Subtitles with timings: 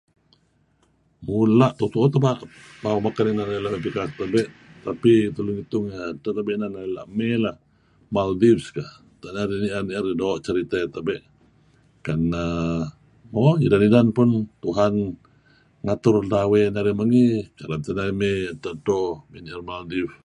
[1.25, 2.09] Mula' tu'uh-tu'uh
[2.39, 2.49] teh
[2.81, 4.45] bawang beken inan narih la' mey pikak tebe'
[4.85, 7.33] tapi edteh tebe' inan narih la' mey,
[8.15, 8.93] Maldives kedeh.
[9.15, 11.17] Utak narih ni'er-ni'er doo' ceriteh dih tebe'.
[12.05, 12.83] Kan err
[13.33, 14.29] mo idan-idan pun
[14.63, 14.93] Tuhan
[15.85, 17.25] ngatur lawey narih mengi
[17.57, 18.99] kereb teh narih mey edteh edto
[19.29, 20.15] mey ni'er Maldives.